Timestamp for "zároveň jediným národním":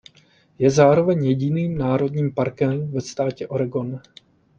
0.69-2.33